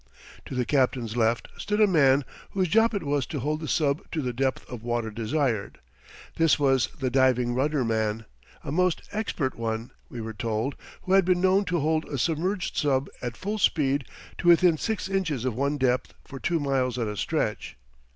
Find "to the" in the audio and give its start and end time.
0.47-0.65, 4.09-4.33